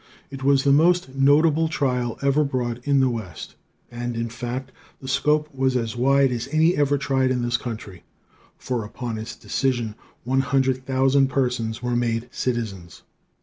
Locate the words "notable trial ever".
1.13-2.43